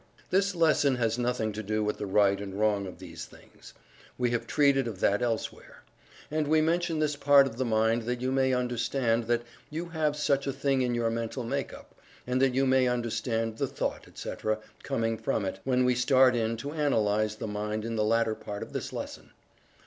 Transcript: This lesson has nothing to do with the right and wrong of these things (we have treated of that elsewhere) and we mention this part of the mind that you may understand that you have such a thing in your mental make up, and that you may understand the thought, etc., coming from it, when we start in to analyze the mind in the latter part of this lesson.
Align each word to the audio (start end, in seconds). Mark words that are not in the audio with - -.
This 0.31 0.55
lesson 0.55 0.95
has 0.95 1.19
nothing 1.19 1.51
to 1.51 1.61
do 1.61 1.83
with 1.83 1.99
the 1.99 2.07
right 2.07 2.41
and 2.41 2.59
wrong 2.59 2.87
of 2.87 2.97
these 2.97 3.25
things 3.25 3.75
(we 4.17 4.31
have 4.31 4.47
treated 4.47 4.87
of 4.87 4.99
that 4.99 5.21
elsewhere) 5.21 5.83
and 6.31 6.47
we 6.47 6.59
mention 6.59 6.97
this 6.97 7.15
part 7.15 7.45
of 7.45 7.57
the 7.57 7.65
mind 7.65 8.01
that 8.05 8.19
you 8.19 8.31
may 8.31 8.51
understand 8.51 9.25
that 9.25 9.43
you 9.69 9.89
have 9.89 10.15
such 10.17 10.47
a 10.47 10.53
thing 10.53 10.81
in 10.81 10.95
your 10.95 11.11
mental 11.11 11.43
make 11.43 11.71
up, 11.71 11.93
and 12.25 12.41
that 12.41 12.55
you 12.55 12.65
may 12.65 12.87
understand 12.87 13.59
the 13.59 13.67
thought, 13.67 14.07
etc., 14.07 14.57
coming 14.81 15.19
from 15.19 15.45
it, 15.45 15.59
when 15.65 15.85
we 15.85 15.93
start 15.93 16.35
in 16.35 16.57
to 16.57 16.71
analyze 16.71 17.35
the 17.35 17.45
mind 17.45 17.85
in 17.85 17.95
the 17.95 18.03
latter 18.03 18.33
part 18.33 18.63
of 18.63 18.73
this 18.73 18.91
lesson. 18.91 19.29